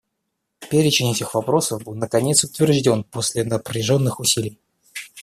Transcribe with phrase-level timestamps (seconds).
[0.67, 4.57] Перечень этих вопросов был наконец утвержден после напряженных усилий.